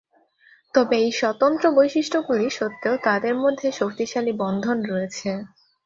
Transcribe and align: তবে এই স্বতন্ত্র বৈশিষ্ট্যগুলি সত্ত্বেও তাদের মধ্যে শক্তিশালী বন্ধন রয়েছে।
তবে 0.73 0.95
এই 0.99 1.11
স্বতন্ত্র 1.11 1.65
বৈশিষ্ট্যগুলি 1.77 2.47
সত্ত্বেও 2.49 2.95
তাদের 3.03 3.33
মধ্যে 3.43 3.67
শক্তিশালী 3.71 4.33
বন্ধন 4.43 4.77
রয়েছে। 4.85 5.29